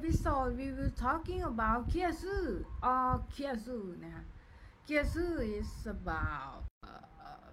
[0.00, 2.44] episode we will talking about เคียซื่อ
[2.92, 4.24] or เคียซื่อนะคะ
[4.84, 7.48] เคียซื่อ is about uh,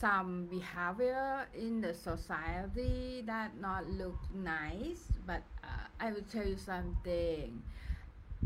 [0.00, 1.28] some behavior
[1.64, 4.20] in the society that not look
[4.58, 7.62] nice but uh, I will tell you something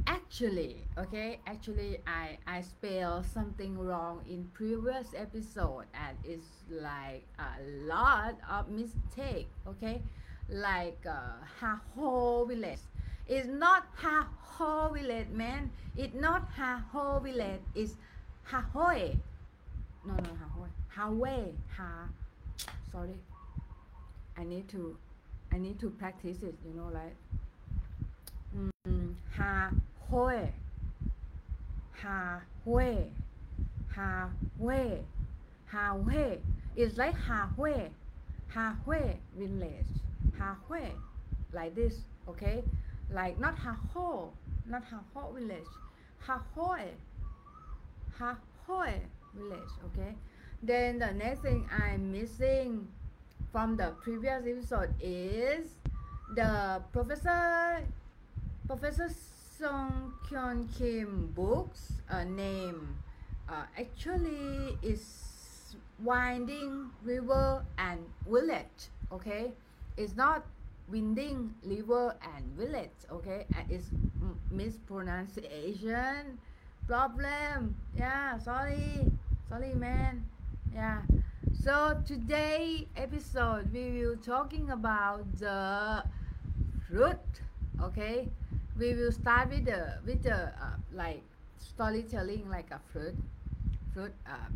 [0.06, 7.54] actually okay actually I I spell something wrong in previous episode and it's like a
[7.92, 9.96] lot of mistake okay
[10.48, 12.84] like uh, ha ho village
[13.27, 15.71] it's not ha ho village man.
[15.95, 17.95] It's not ha ho village it's
[18.43, 19.17] ha hoi
[20.05, 21.83] no no ha hoi ha.
[21.83, 22.07] Ha
[22.91, 23.17] sorry.
[24.37, 24.97] I need to
[25.51, 27.15] I need to practice it you know like
[28.87, 29.69] mm, ha
[30.09, 30.51] hoi
[32.01, 32.97] ha hoi
[33.95, 34.29] ha
[35.67, 35.97] ha
[36.75, 37.89] it's like ha way
[38.47, 38.75] ha
[39.37, 39.93] village
[40.37, 40.55] ha
[41.53, 42.63] like this okay
[43.13, 44.31] like not ha ho
[44.67, 45.73] not ha ho village.
[46.19, 46.91] Ha hoi
[48.17, 48.93] ha hoi
[49.33, 50.15] village okay?
[50.61, 52.87] Then the next thing i'm missing
[53.51, 55.67] from the previous episode is
[56.35, 57.83] the professor
[58.67, 59.09] professor
[59.59, 62.95] song kyun kim books uh, name
[63.49, 69.51] uh, actually is winding river and village okay?
[69.97, 70.45] It's not
[70.87, 73.45] winding river and village okay?
[73.55, 73.89] And it's
[74.51, 76.37] mispronunciation
[76.87, 77.75] problem.
[77.95, 79.11] Yeah sorry.
[79.49, 80.25] Sorry man.
[80.73, 81.01] Yeah.
[81.53, 86.03] So today episode we will talking about the
[86.87, 87.19] fruit
[87.81, 88.29] okay?
[88.77, 91.21] We will start with the with the uh, like
[91.57, 93.15] storytelling like a fruit
[93.93, 94.49] fruit uh,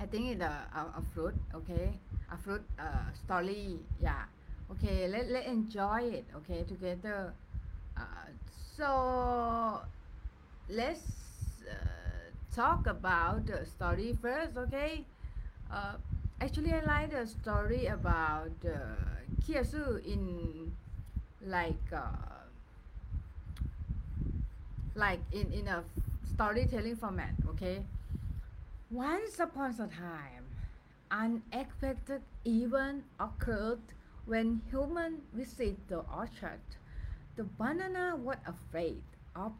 [0.00, 1.92] I think it's a, a, a fruit okay
[2.32, 4.24] a fruit uh, story yeah.
[4.70, 7.32] Okay let, let enjoy it okay together.
[7.96, 8.28] Uh,
[8.76, 9.80] so
[10.68, 11.02] let's
[11.70, 15.04] uh, talk about the story first okay?
[15.70, 15.94] Uh,
[16.40, 18.96] actually I like the story about uh,
[19.46, 20.72] Kiasu in
[21.46, 22.48] like uh,
[24.94, 25.82] like in in a
[26.32, 27.82] storytelling format okay?
[28.90, 30.43] Once upon a time
[31.14, 33.80] unexpected event occurred
[34.26, 36.60] when humans visit the orchard
[37.36, 39.02] the banana was afraid
[39.34, 39.52] of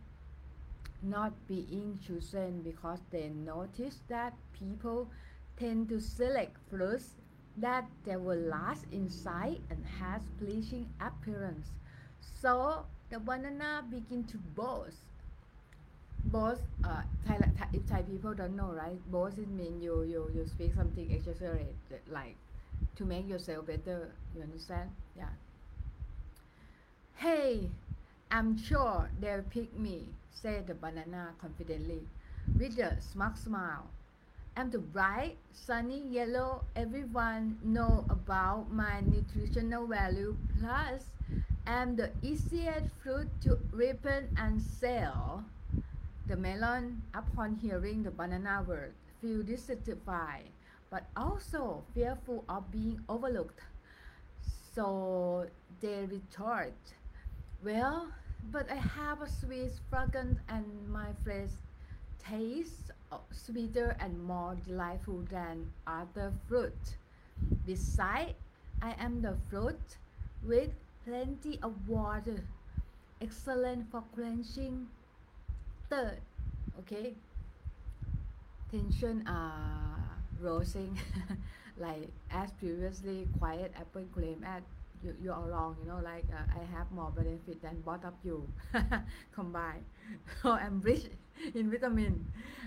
[1.03, 5.09] not being chosen because they noticed that people
[5.59, 7.11] tend to select fruits
[7.57, 11.71] that they will last in sight and has pleasing appearance.
[12.21, 15.03] So the banana begin to boast.
[16.25, 18.99] Boast, uh, Thai, Thai, if Thai people don't know, right?
[19.11, 21.77] Boast it mean you you you speak something exaggerate,
[22.11, 22.37] like
[22.97, 24.13] to make yourself better.
[24.37, 24.91] You understand?
[25.17, 25.31] Yeah.
[27.17, 27.71] Hey,
[28.31, 32.07] I'm sure they'll pick me, said the banana confidently,
[32.59, 33.89] with a smug smile.
[34.57, 40.37] I'm the bright, sunny yellow everyone know about my nutritional value.
[40.61, 41.07] Plus,
[41.67, 45.45] I'm the easiest fruit to ripen and sell.
[46.35, 50.51] The melon, upon hearing the banana word, feel dissatisfied,
[50.91, 53.61] but also fearful of being overlooked.
[54.75, 55.47] So
[55.81, 56.75] they retort,
[57.63, 58.09] Well,
[58.51, 61.55] but I have a sweet fragrance and my flesh
[62.19, 66.97] tastes uh, sweeter and more delightful than other fruit.
[67.65, 68.35] Besides,
[68.83, 69.99] I am the fruit
[70.43, 70.71] with
[71.05, 72.43] plenty of water,
[73.21, 74.89] excellent for quenching
[75.89, 76.21] thirst.
[76.81, 77.15] Okay,
[78.71, 80.99] tension are rising,
[81.79, 84.63] like as previously quiet apple claim at
[85.03, 88.15] you, you are wrong you know like uh, I have more benefit than both of
[88.25, 88.49] you.
[89.35, 89.85] Combined.
[90.43, 91.05] So I'm rich
[91.55, 92.27] in vitamin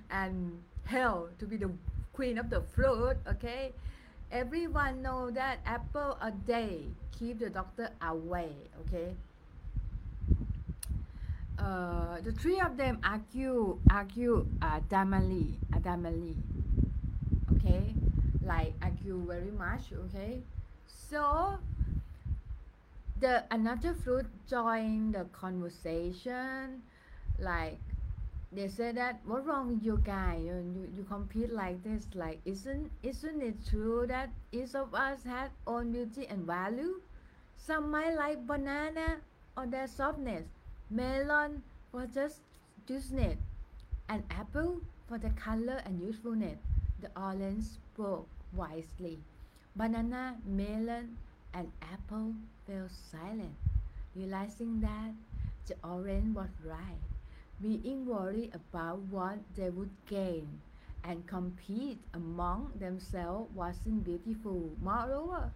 [0.09, 1.69] and health to be the
[2.13, 3.73] queen of the fruit okay?
[4.31, 8.51] Everyone know that apple a day keep the doctor away
[8.81, 9.13] okay
[11.57, 16.35] uh, the three of them argue argue adamantly adamantly
[17.51, 17.95] okay?
[18.43, 20.41] Like argue very much okay?
[20.87, 21.57] So
[23.19, 26.83] the another fruit join the conversation.
[27.39, 27.79] Like
[28.51, 30.37] they say that what wrong with you guy?
[30.41, 32.07] You, you, you compete like this.
[32.13, 37.01] Like isn't isn't it true that each of us has own beauty and value?
[37.57, 39.17] Some might like banana
[39.57, 40.45] or their softness
[40.89, 41.61] melon
[41.91, 42.39] for just
[42.87, 43.37] juiciness
[44.07, 46.59] and apple for the color and usefulness
[47.01, 49.19] the orange spoke wisely.
[49.75, 51.17] Banana melon
[51.53, 52.33] and apple
[52.65, 53.53] fell silent.
[54.15, 55.13] Realizing that
[55.67, 57.03] the orange was right,
[57.61, 60.47] being worried about what they would gain
[61.03, 64.71] and compete among themselves wasn't beautiful.
[64.81, 65.51] Moreover,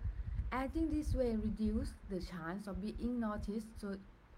[0.51, 3.67] acting this way reduced the chance of being noticed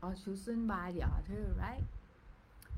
[0.03, 1.83] or chosen by the other, right?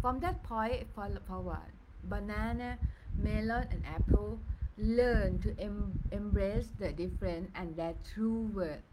[0.02, 1.72] From that point forward,
[2.04, 2.78] banana,
[3.18, 4.40] melon, and apple
[4.78, 8.84] learn to em- embrace the different and their true worth,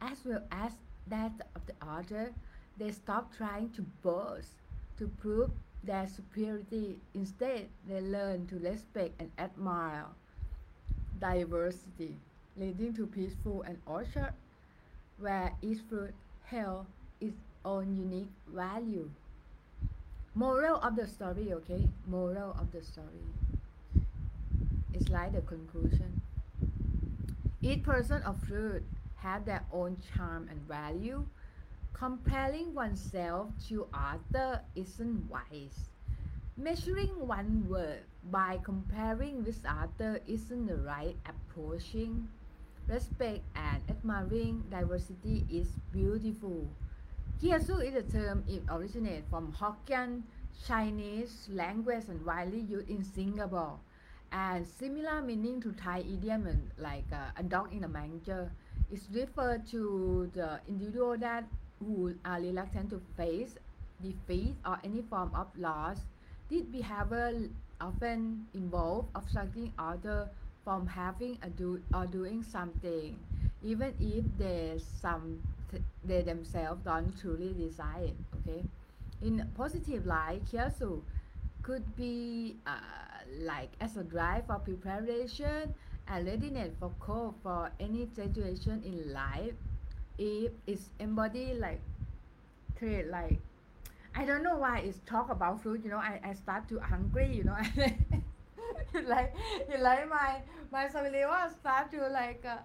[0.00, 0.72] as well as
[1.08, 2.32] that of the other.
[2.78, 4.52] They stop trying to boast,
[4.98, 5.50] to prove
[5.84, 6.98] their superiority.
[7.14, 10.06] Instead, they learn to respect and admire
[11.18, 12.16] diversity,
[12.56, 14.32] leading to peaceful and orchard
[15.18, 16.14] where each fruit
[16.44, 16.86] held
[17.22, 19.08] its own unique value.
[20.34, 21.88] Moral of the story, okay?
[22.06, 23.24] Moral of the story.
[24.92, 26.20] It's like the conclusion.
[27.62, 28.82] Each person or fruit
[29.16, 31.24] have their own charm and value
[31.94, 35.90] Comparing oneself to other isn't wise.
[36.56, 42.28] Measuring one worth by comparing with other isn't the right approaching.
[42.88, 46.66] Respect and admiring diversity is beautiful.
[47.42, 50.22] Kiasu is a term it originates from Hokkien
[50.64, 53.80] Chinese language and widely used in Singapore
[54.30, 56.46] and similar meaning to Thai idiom
[56.78, 58.48] like uh, a dog in a manger.
[58.92, 61.42] It refers to the individual that
[61.80, 63.56] who are reluctant to face
[64.00, 65.98] defeat or any form of loss.
[66.48, 67.50] This behavior
[67.80, 70.28] often involves obstructing others
[70.62, 73.18] from having a do or doing something,
[73.64, 75.42] even if they some
[76.04, 78.16] they themselves don't truly desire it.
[78.40, 78.64] Okay,
[79.22, 81.00] in positive light, Kiasu
[81.62, 82.72] could be uh,
[83.40, 85.72] like as a drive for preparation
[86.08, 89.54] and readiness for cope for any situation in life
[90.18, 91.80] if it's embodied like
[92.76, 93.38] create like
[94.14, 97.34] I don't know why it's talk about food you know I, I start to hungry
[97.34, 97.56] you know
[99.06, 99.34] like
[99.80, 101.28] like my my familiar
[101.60, 102.58] start to like uh,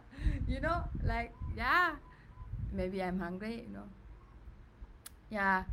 [0.48, 1.92] you know like yeah
[2.78, 3.90] maybe I'm hungry you know.
[5.30, 5.66] Yeah.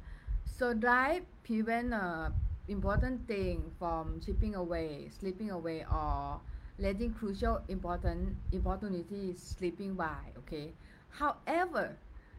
[0.49, 2.31] So drive prevent uh,
[2.69, 6.41] important thing from chipping away slipping away or
[6.79, 10.73] letting crucial important opportunities slipping by okay?
[11.11, 11.95] However,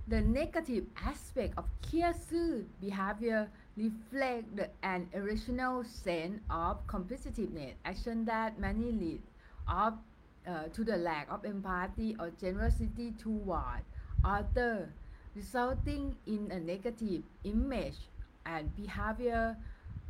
[0.08, 8.60] the negative aspect of Kiasu behavior reflect the, an irrational sense of competitiveness, action that
[8.60, 9.22] many lead
[9.68, 10.04] up
[10.48, 13.82] uh, to the lack of empathy or generosity toward
[14.26, 14.90] others,
[15.36, 18.10] resulting in a negative image
[18.46, 19.58] and behavior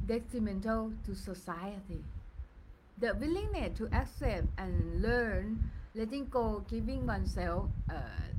[0.06, 2.04] detrimental to society.
[2.98, 5.62] The willingness to accept and learn
[5.94, 7.94] letting go, giving oneself uh,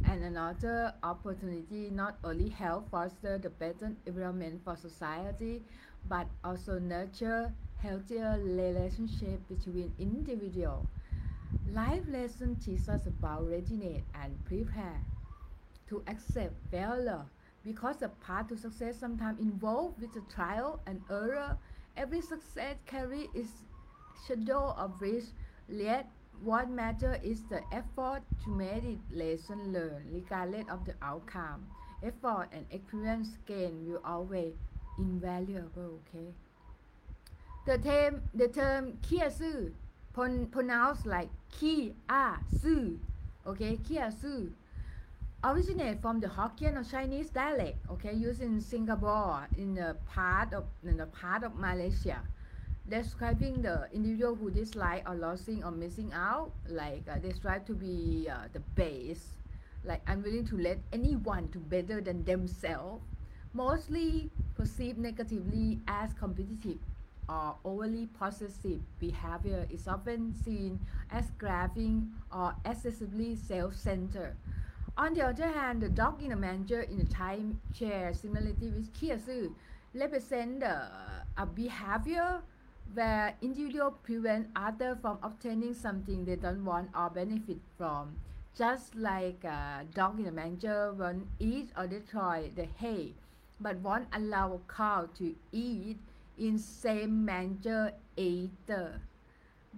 [0.04, 5.62] and another opportunity not only help foster the better environment for society,
[6.08, 7.52] but also nurture
[7.82, 10.86] healthier relationship between individuals.
[11.66, 15.02] Life lesson teaches us about readiness and prepare
[15.88, 17.24] to accept failure
[17.64, 21.58] because the path to success sometimes involved with the trial and error.
[21.96, 23.50] Every success carries its
[24.26, 25.32] shadow of risk,
[25.68, 26.08] yet
[26.42, 31.66] what matters is the effort to make it lesson learned regardless of the outcome.
[32.02, 34.54] Effort and experience gained will always
[34.98, 36.00] invaluable.
[36.14, 36.28] Okay.
[37.66, 39.72] The term the term kiasu
[40.12, 43.00] pronounced like ki a su.
[43.46, 44.52] Okay, kiasu
[45.46, 47.78] originate from the Hokkien or Chinese dialect.
[47.90, 52.18] Okay, used in Singapore in the part of in the part of Malaysia.
[52.88, 57.74] Describing the individual who dislike or losing or missing out like uh, they strive to
[57.74, 59.34] be uh, the best
[59.84, 63.02] like unwilling to let anyone to better than themselves.
[63.52, 66.78] Mostly perceived negatively as competitive
[67.28, 70.78] or overly possessive behavior is often seen
[71.10, 74.36] as grabbing or excessively self-centered
[74.96, 78.92] on the other hand the dog in the manger in the time share similarity with
[78.94, 79.52] kiasu
[79.94, 80.86] represent uh,
[81.36, 82.42] a behavior
[82.94, 88.16] where individuals prevent others from obtaining something they don't want or benefit from.
[88.56, 93.12] Just like a dog in a manger won't eat or destroy the hay,
[93.60, 95.98] but won't allow a cow to eat
[96.38, 99.00] in same manger either.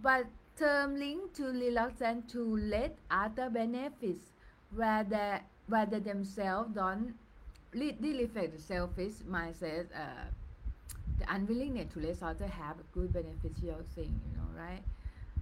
[0.01, 4.25] But term linked to reluctant to let other benefits
[4.75, 7.15] where they, where they themselves don't
[7.73, 10.27] really reflect the selfish mindset uh,
[11.19, 14.83] the unwillingness to let others have a good beneficial thing, you know, right?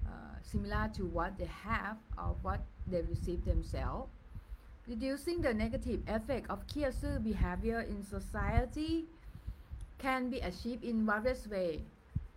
[0.07, 4.09] Uh, similar to what they have or what they receive themselves.
[4.89, 9.05] reducing the negative effect of kiasu behavior in society
[9.99, 11.81] can be achieved in various ways.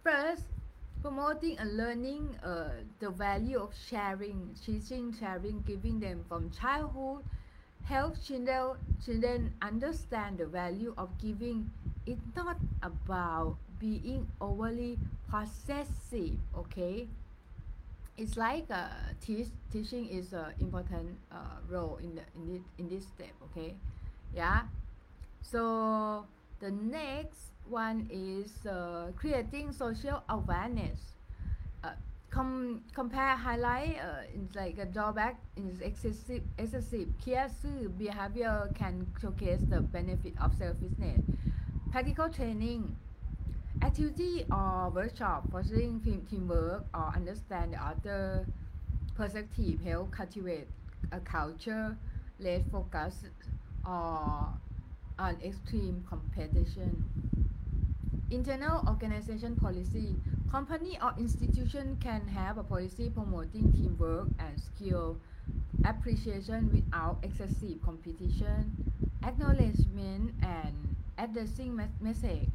[0.04, 0.44] First,
[1.02, 7.24] promoting and learning uh, the value of sharing, teaching, sharing, giving them from childhood
[7.90, 11.72] help children, children understand the value of giving.
[12.06, 14.98] It's not about being overly
[15.30, 17.08] possessive, okay?
[18.18, 18.90] It's like uh,
[19.22, 23.74] teach, teaching is an important uh, role in, the, in, this, in this step, okay?
[24.36, 24.62] Yeah.
[25.42, 26.26] So
[26.60, 31.00] the next one is uh, creating social awareness.
[31.84, 31.92] Uh,
[32.30, 34.24] com- compare highlight uh,
[34.56, 41.22] like a drawback is excessive excessive kiasu behavior can showcase the benefit of selfishness.
[41.92, 42.96] Practical training
[43.82, 48.46] activity or workshop fostering team- teamwork or understand the other
[49.16, 50.68] perspective help cultivate
[51.12, 51.96] a culture
[52.40, 53.26] less focus
[53.86, 54.50] or
[55.20, 57.04] on extreme competition.
[58.32, 60.16] Internal organization policy.
[60.52, 65.18] Company or institution can have a policy promoting teamwork and skill
[65.86, 68.72] appreciation without excessive competition,
[69.26, 72.50] acknowledgement and addressing mes- message.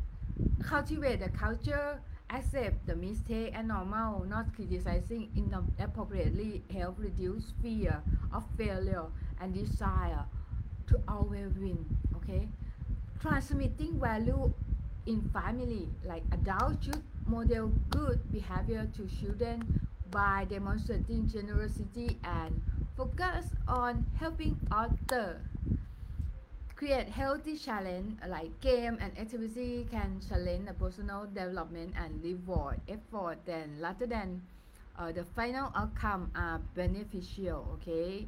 [0.62, 2.00] Cultivate the culture,
[2.30, 8.02] accept the mistake and normal, not criticizing inappropriately help reduce fear
[8.32, 9.06] of failure
[9.40, 10.24] and desire
[10.86, 11.84] to always win.
[12.16, 12.48] Okay,
[13.20, 14.52] transmitting value
[15.06, 19.62] in family like adults should model good behavior to children
[20.10, 22.60] by demonstrating generosity and
[22.96, 25.40] focus on helping others.
[26.76, 33.38] Create healthy challenge like game and activity can challenge the personal development and reward effort
[33.46, 34.42] then rather than
[34.98, 38.26] uh, the final outcome are beneficial okay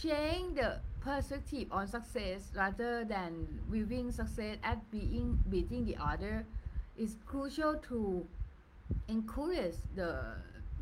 [0.00, 6.44] change the perspective on success rather than viewing success as being beating the other
[6.96, 8.26] is crucial to
[9.08, 10.20] encourage the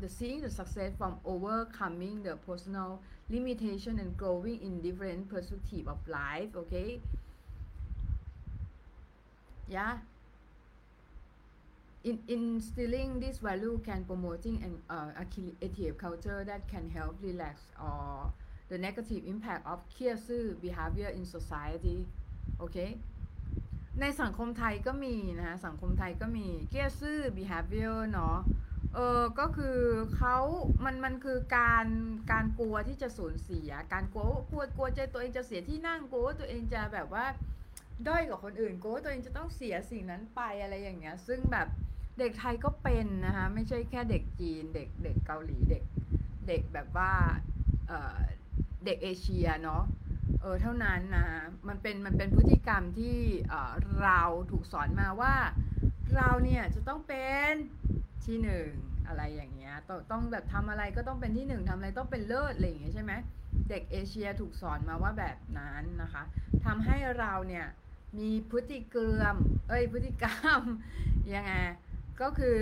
[0.01, 5.97] the seeing the success from overcoming the personal limitation and growing in different perspective of
[6.07, 6.99] life okay?
[9.67, 9.97] Yeah?
[12.03, 18.31] In instilling this value can promoting an uh, creative culture that can help relax or
[18.69, 21.97] the negative impact of เครียดซื่อ behavior in society
[22.57, 22.77] โอเค
[24.01, 28.37] ในสังคมไทยก็มีนะฮะสังคมไทยก็มีเกียซื่อ behavior เนาะ
[28.95, 29.77] เออก็คือ
[30.15, 30.37] เขา
[30.85, 31.87] มัน มันคือการ
[32.31, 37.25] การกลัวที่จะสูญเสีย การกลัว กลัว กลัวใจตัวเองจะเสียที่นั่ง กลัวว่าตัวเองจะแบบว่า
[38.07, 41.67] ด้อยกว่าคนอื่น กลัวว่าตัวเองจะต้องเสียสิ่งนั้นไปอะไรอย่างเงี้ย ซึ่งแบบ
[42.19, 45.83] เด็กไทยก็เป็นนะคะ ไม่ใช่แค่เด็กจีน เด็ก เด็กเกาหลี เด็ก
[46.47, 47.13] เด็กแบบว่า
[47.87, 48.19] เออ
[48.89, 49.83] เด็กเอเชียเนาะ
[50.41, 51.27] เออเท่านั้นนะ
[51.67, 53.17] มันเป็นมันเป็นพฤติกรรมที่
[53.49, 55.35] เเราถูกสอนมาว่า
[56.15, 57.53] เราเนี่ยจะต้องเป็น
[58.25, 58.69] ที่หนึ่ง
[59.07, 63.13] อะไรอย่างเงี้ยต้องต้องแบบทำอะไรก็ต้องเป็นที่หนึ่งทำอะไรต้องเป็นเลิศอะไรอย่างเงี้ยใช่ไหม
[63.69, 66.23] เด็กเอเชียถูกสอนมาว่าแบบนั้นนะคะ
[66.65, 67.65] ทำให้เราเนี่ย
[68.19, 69.35] มีพฤติกรรม
[69.69, 70.61] เอ้ยพฤติกรรม
[71.33, 71.53] ยังไง
[72.21, 72.57] ก็คือ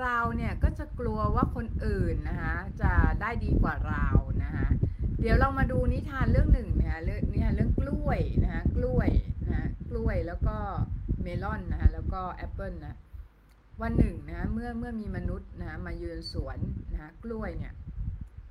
[0.00, 4.08] เราเนี่ยก็จะกลัวว่าคนอื่นนะคะจะได้ดีกว่าเรา
[4.44, 4.68] นะคะ
[5.20, 9.10] เดี๋ยวเรามาดูนิทานเรื่องหนึ่งนะคะเรื่องนิทานเรื่องกล้วยนะคะกล้วย
[9.50, 10.56] นะกล้วยแล้วก็
[11.22, 12.96] เมลอนนะคะแล้วก็แอปเปิลนะ
[13.82, 16.58] วันหนึ่งนะเมื่อเมื่อมีมนุษย์นะมายืนสวน
[16.92, 17.74] นะกล้วยเนี่ย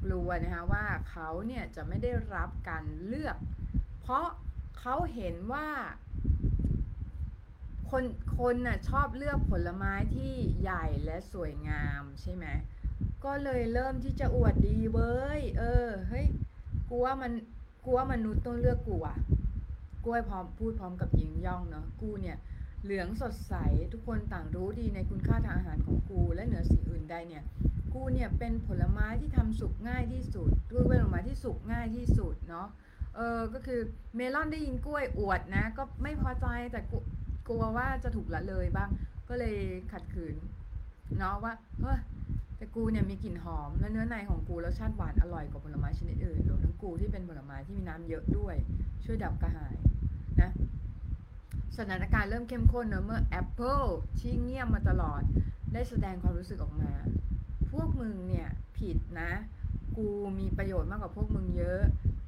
[0.03, 3.37] กลัวนะคะว่าเขาเนี่ยจะไม่ได้รับการเลือก
[4.01, 4.27] เพราะ
[4.79, 5.69] เขาเห็นว่า
[7.89, 8.03] คน
[8.39, 12.45] คนน่ะชอบเลือกผลไม้ที่ใหญ่และสวยงามใช่ไหม
[13.25, 16.27] ก็เลยเริ่มที่จะอวดดีเว้ย เออ เฮ้ย
[16.89, 17.31] กูว่ามัน
[17.83, 19.17] กูว่ามนุษย์ต้องเลือกกูอะ
[20.05, 22.37] กล้วยพร้อมพูดพร้อมกับหญิงย่องเนาะกูเนี่ย
[22.83, 23.53] เหลืองสดใส
[23.93, 27.43] ทุกคนต่างรู้ดีในคุณค่าทางอาหารของกูและเหนือสิ่งอื่นใดเนี่ย
[27.93, 32.67] กูเนี่ยเป็นผลไม้ที่ทำสุกง่ายที่สุดกูเป็นผลไม้ที่สุกง่ายที่สุดเนาะ
[33.15, 33.81] เออก็คือ
[34.15, 36.81] เมลอนได้ยินกล้วยอวดนะ ก็ไม่พอใจแต่
[37.49, 38.89] กลัวว่าจะถูกละเลยบ้าง
[39.29, 39.57] ก็เลย
[39.91, 40.35] ขัดขืน
[41.19, 41.99] เนาะว่าเฮ้ย
[42.59, 48.55] แต่กูเนี่ยมีกลิ่นหอม และเนื้อในของกูรสชาติหวานอร่อยกว่าผลไม้ชนิดอื่นรวมทั้งกูที่เป็นผลไม้ที่มีน้ำเยอะด้วย
[49.03, 49.75] ช่วยดับกระหาย
[50.41, 50.51] นะ
[51.77, 53.81] สถานการณ์เริ่มเข้มข้นเนอะเมื่อแอปเปิล
[54.19, 55.21] ที่เงียบมาตลอด
[55.73, 56.91] ได้แสดงความรู้สึกออกมา
[57.71, 58.47] พวกมึงเนี่ย
[58.77, 59.31] ผิดนะ
[59.97, 60.07] กู
[60.39, 61.79] มีประโยชน์มากกว่าพวกมึงเยอะ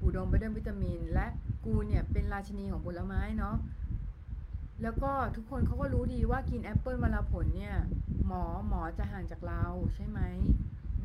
[0.04, 1.28] อุดมไปด้วยวิตามิน และ
[1.66, 3.56] กูเนี่ยเป็นราชินีของผลไม้เนาะ
[4.84, 7.76] แล้วก็ทุกคนเขาก็รู้ดีว่ากินแอปเปิลมาลาผลเนี่ย
[8.34, 10.20] หมอหมอจะห่างจากเราใช่ไหม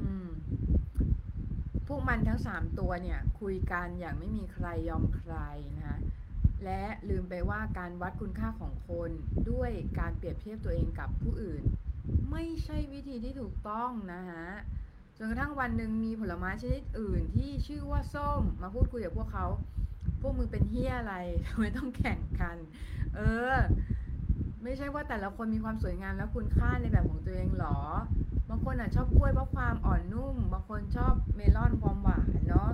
[0.00, 0.28] อืม
[1.86, 5.34] พวกมันทั้ง3ตัวเนี่ย คุยกันอย่างไม่มีใครยอมใคร
[5.76, 5.98] นะคะ
[6.64, 9.10] และลืมไปว่าการวัดคุณค่าของคน
[9.50, 11.62] ด้วยการเปรียบเทียบตัวเองกับผู้อื่น
[12.30, 14.46] ไม่ใช่วิธีที่ถูกต้องนะฮะ
[15.16, 19.46] จนกระทั่งวันหนึ่งมีผลไม้ชนิดอื่นที่ชื่อว่าส้ม มาพูดคุยกับพวกเขา
[20.20, 21.14] พวกมึงเป็นเฮียอะไร
[21.46, 22.56] ทำไมต้องแข่งกัน
[23.16, 23.20] เอ
[23.52, 23.54] อ
[24.76, 27.78] ไม่ใช่ว่าแต่ละคนมีความสวยงามและคุณค่าในแบบของตัวเองหรอ
[28.48, 32.70] บางคนอะชอบกล้วยเพราะความอ่อนนุ่ม บางคนชอบเมลอนความหวานเนาะ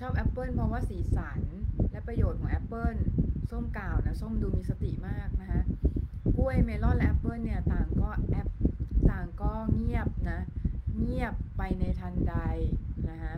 [0.00, 1.40] ชอบแอปเปิลเพราะว่าสีสัน
[1.90, 2.94] และประโยชน์ของแอปเปิล
[3.50, 5.60] ส้มกลาวนะส้มดูมีสติมากนะคะ
[6.36, 8.48] กล้วยเมลอนและแอปเปิลเนี่ยต่างก็แอป
[9.10, 10.40] ต่างก็เงียบนะ
[10.98, 12.34] เงียบไปในทันใด
[13.08, 13.36] นะคะ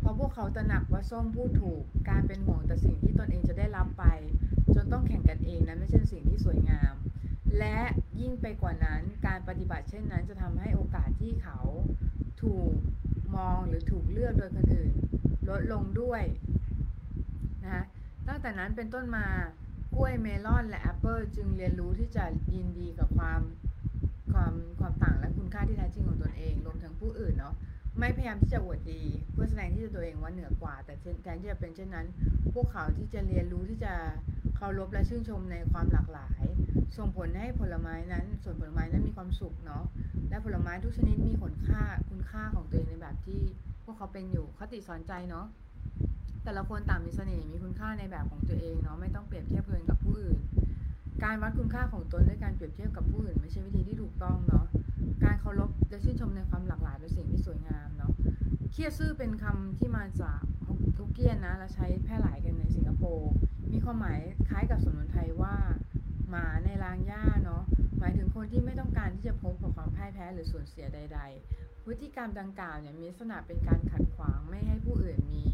[0.00, 4.04] เพราะพวกเขาตระหนักว่าส้มพูดถูกการเป็นห่วงแต่สิ่งที่ตนเองจะได้รับไป
[4.74, 6.94] จนต้องแข่งกันเองนั้นไม่ใช่สิ่งที่สวยงาม
[7.58, 7.78] และ
[8.20, 11.58] ยิ่งไปกว่านั้นการปฏิบัติเช่นนั้น จะทำให้โอกาสที่เขา
[12.42, 12.72] ถูก
[13.36, 14.92] มองหรือถูกเลือกโดยคนอื่น
[15.48, 16.22] ลดลงด้วย
[17.64, 17.84] นะ
[18.28, 19.26] ตั้งแต่นั้นเป็นต้นมา
[19.94, 22.24] กล้วยเมลอนและแอปเปิลจึงเรียนรู้ที่จะ
[22.54, 23.40] ยินดีกับความ
[24.32, 27.54] ความความต่างและคุณค่าที่แท้จริงของตนเองรวมถึงผู้อื่นเนาะ
[27.98, 32.06] ไม่พยายามที่จะอวดดี เพื่อแสดงที่ตัวเองว่าเหนือกว่า แต่แทนที่จะเป็นเช่นนั้น
[32.54, 33.94] พวกเขาที่จะเรียนรู้ที่จะ
[34.62, 36.42] เคารพและชื่นชมในความหลากหลาย
[36.96, 39.84] ส่งผลให้ผลไม้นั้น ส่วนผลไม้นั้นมีความสุขเนาะ
[40.30, 43.40] และผลไม้ทุกชนิดมีคุณค่าคุณค่าของตัวเองในแบบที่
[43.84, 45.46] พวกเขาเป็นอยู่คติสอนใจเนาะ
[46.44, 50.38] แต่ละคนต่างมีเสน่ห์มีคุณค่าในแบบของตัวเองเนาะไม่ต้องเปรียบเทียบตัวเองกับผู้อื่น
[51.24, 54.64] การวัดคุณค่าของตนด้วยการเปรียบเทียบกับผู้อื่น ไม่ใช่วิธีที่ถูกต้องเนาะ
[55.24, 58.12] การเคารพและชื่นชมในความหลากหลายเป็นสิ่งที่สวยงามเนาะ
[58.72, 60.40] เคียซื่อเป็นคำที่มาจาก
[60.96, 63.32] ทุกเกียนนะและใช้แพร่หลายกันในสิงคโปร์
[63.72, 65.54] มีความหมายคล้ายกับสำนวนไทยว่า
[66.30, 67.62] หมาในรางหญ้าเนาะ
[67.98, 71.20] หมายถึงคนที่ไม่ต้องการที่จะพบกับความพ่ายแพ้หรือสูญเสียใด
[71.52, 75.46] ๆ พฤติกรรมดังกล่าวเนี่ยมีลักษณะเป็นการขัดขวางไม่ให้ผู้อื่นมี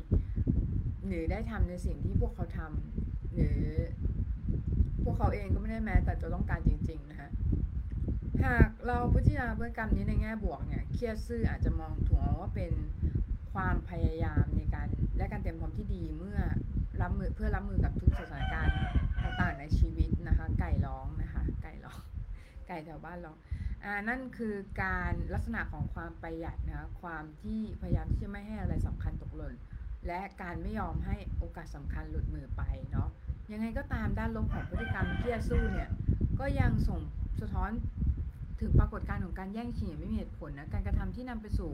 [1.07, 3.61] หรือได้ทำในสิ่งที่พวกเขาทำหรือ
[5.05, 7.31] พวกเขาเองก็ไม่ได้แม้แต่จะต้องการจริง ๆ นะฮะ
[8.45, 12.73] หากเราพิจารณาพฤติกรรมนี้ในแง่บวกเนี่ยเครียดซื่ออาจจะมองถูกว่าเป็น
[13.53, 16.39] ความพยายามในการและการเตรียมพร้อมที่ดีเมื่อ
[17.07, 18.77] รับมือเพื่อรับมือกับทุกสถานการณ์
[19.23, 22.01] ต่างๆในชีวิตนะคะ ไก่ร้องนะคะ ไก่ร้อง
[22.69, 23.37] ไก่แถวบ้านร้อง
[23.85, 29.55] อ่านั่นคือการลักษณะของความประหยัดนะคะความที่พยายามที่จะไม่ให้อะไรสำคัญตกหล่น
[30.07, 33.09] และการไม่ยอมให้โอกาสสำคัญหลุดมือไปเนาะ
[33.53, 35.91] ยังไงก็ตามด้านลบของพฤติกรรมที่จะสู้เนี่ย
[36.41, 37.01] ก็ยังส่ง
[37.41, 37.71] สะท้อน
[38.61, 41.73] ถึงปรากฏการณ์ของการแย่งชิงอย่างไม่มีเหตุผลนะการกระทำที่นำไปสู่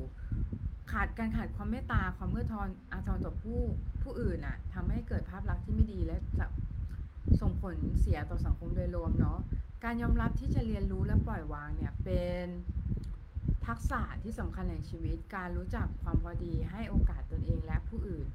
[0.92, 3.60] ขาดการขาดความเมตตาความเมื่อทอนอาทรต่อผู้
[4.02, 6.46] ผู้อื่นน่ะทำให้เกิดภาพลักษณ์ที่ไม่ดีและจะ
[7.40, 9.38] ส่งผลเสียต่อสังคมโดยรวมเนาะ
[9.84, 12.46] การยอมรับที่จะเรียนรู้และปล่อยวางเนี่ยเป็น
[13.66, 18.26] ทักษะที่สำคัญในชีวิต การรู้จักความพอดีให้โอกาสตนเองและผู้อื่น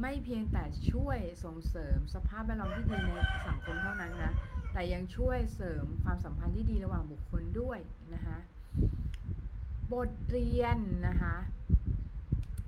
[0.00, 3.10] ไม่เพียงแต่ช่วยส่งเสริมสภาพแวดล้อมที่ดีใน
[3.48, 4.32] สังคมเท่านั้นนะ
[4.72, 7.78] แต่ยังช่วยเสริมความสัมพันธ์ที่ดีระหว่างบุคคลด้วย
[8.14, 8.38] นะคะ
[9.92, 11.36] บทเรียนนะคะ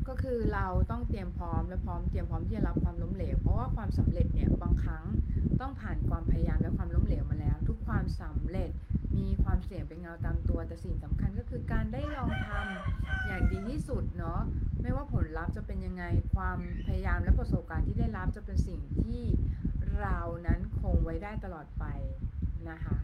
[0.09, 5.05] ก็คือเราต้องเตรียมพร้อมและพร้อมเตรียมพร้อมที่จะรับความล้มเหลว เพราะว่าความสำเร็จเนี่ยบางครั้ง
[5.61, 8.71] ต้องผ่านความพยายามและความล้มเหลวมาแล้ว ทุกความสำเร็จ
[9.19, 14.41] มีความเสี่ยงเป็นเงาตามตัว แต่สิ่งสำคัญก็คือการได้ลองทำอย่างดีที่สุดเนาะ
[14.83, 19.23] ไม่ว่าผลลัพธ์จะเป็นยังไงความพยายามและประสบการณ์ที่ได้รับจะเป็นสิ่งที่
[20.01, 21.85] เรานั้นคงไว้ได้ตลอดไป
[22.71, 22.97] นะคะ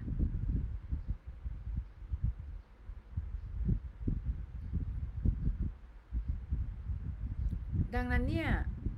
[7.95, 8.51] ดังนั้นเนี่ย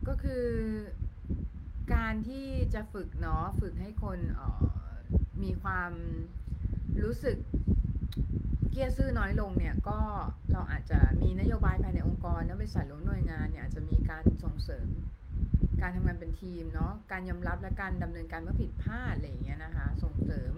[0.08, 0.46] ก็คือ
[1.94, 4.18] การที่จะฝึกเนาะฝึกให้คน
[5.42, 5.92] มีความ
[7.02, 7.38] รู้สึก
[8.70, 9.98] เกียร์ซื่อน้อยลงเนี่ยก็
[10.52, 14.88] เราอาจจะมีนโยบายภายในองค์กรและบริษัทหรือหน่วยงานเนี่ยอาจจะมีการส่งเสริม
[15.82, 20.54] การทำงานเป็นทีมเนาะการยอมรับและการดำเนินการเมื่อผิดพลาดอะไรอย่างเงี้ยนะคะ ส่งเสริม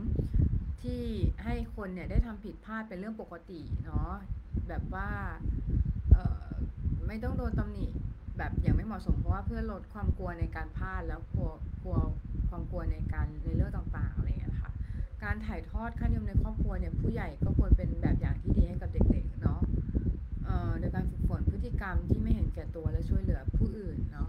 [0.82, 1.02] ที่
[1.44, 4.12] ให้คนเนี่ยได้ทำผิดพลาดเป็นเรื่องปกติเนาะ
[4.68, 5.10] แบบว่า
[7.06, 7.86] ไม่ต้องโดนตำหนิ
[8.38, 11.50] แบบอย่างไม่เหมาะสมเพราะว่าเพื่อลดความกลัวในการพลาดแล้วกลัว
[11.82, 11.96] กลัว
[12.48, 14.72] ความกลัวในการในเรื่องต่างๆอะไรอย่างเงี้ยนะคะ
[15.24, 19.60] การถ่ายทอดค่านิยมในครอบครัวเนี่ยผู้ใหญ่ก็ควรเป็นแบบอย่างที่ดีให้กับเด็กๆเนาะ
[20.78, 24.28] โดยการฝึกฝนพฤติกรรมที่ไม่เห็นแก่ตัวและช่วยเหลือผู้อื่นเนาะ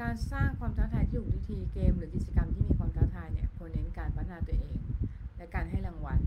[0.00, 4.78] การสร้างความท้าทายที่ถูกวิธีเกม หรือกิจกรรมที่มีความท้าทายเนี่ยควรเน้นการพัฒนาตัวเอง
[5.36, 6.20] และการให้รางวัล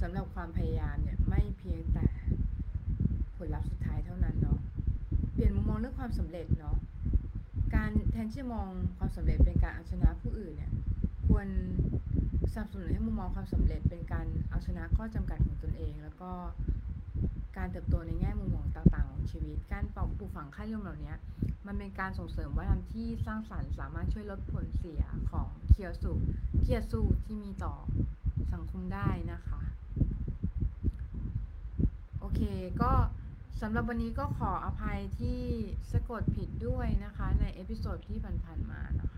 [0.00, 2.06] สำหรับความพยายามเนี่ยไม่เพียงแต่
[3.36, 4.57] ผลลัพธ์สุดท้ายเท่านั้นเนาะ
[5.38, 6.76] เปลี่ยนมุมมองเรื่องความสำเร็จเนาะ
[7.74, 10.72] การแทนที่จะมองความสำเร็จเป็นการเอาชนะผู้อื่นเนี่ย
[11.26, 11.46] ควร
[12.52, 16.32] สนับสนุนให้มุมมองความสำเร็จเป็นการเอาชนะข้อจำกัดของตนเอง แล้วก็
[17.56, 21.14] การเติบโตในแง่มุมมองต่างๆของชีวิต การปลูกฝังค่านิยมเหล่านี้
[21.66, 26.12] มันเป็นการส่งเสริมวัฒนธรรมที่สร้างสรรค์สามารถช่วยลดผลเสียของเคียวสุ
[26.62, 27.74] เคียสูที่มีต่อ
[28.52, 29.60] สังคมได้นะคะ
[32.20, 32.40] โอเค
[32.82, 32.92] ก็
[33.62, 35.40] สำหรับวันนี้ก็ขออภัยที่
[35.92, 39.16] สะกดผิดด้วยนะคะ ในเอพิโซดที่ผ่านๆมานะค